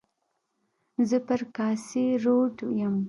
زه 1.09 1.17
پر 1.27 1.41
کاسي 1.55 2.05
روډ 2.23 2.55
یم. 2.79 2.95